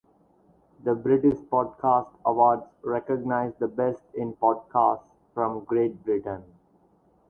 [0.83, 5.03] The British Podcast Awards recognise the best in podcasts
[5.35, 6.41] from Great Britain.